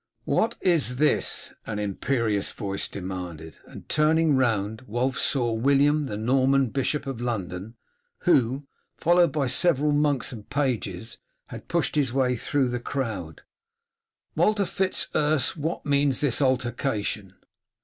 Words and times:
"What 0.25 0.55
is 0.61 0.95
this?" 0.95 1.53
an 1.67 1.77
imperious 1.77 2.49
voice 2.49 2.87
demanded; 2.87 3.57
and 3.67 3.87
turning 3.87 4.35
round, 4.35 4.81
Wulf 4.87 5.19
saw 5.19 5.51
William, 5.51 6.07
the 6.07 6.17
Norman 6.17 6.69
Bishop 6.69 7.05
of 7.05 7.21
London, 7.21 7.75
who, 8.21 8.65
followed 8.97 9.31
by 9.31 9.45
several 9.45 9.91
monks 9.91 10.31
and 10.31 10.49
pages, 10.49 11.19
had 11.49 11.67
pushed 11.67 11.93
his 11.95 12.11
way 12.11 12.35
through 12.35 12.69
the 12.69 12.79
crowd. 12.79 13.43
"Walter 14.35 14.65
Fitz 14.65 15.07
Urse, 15.13 15.55
what 15.55 15.85
means 15.85 16.19
this 16.19 16.41
altercation?" 16.41 17.35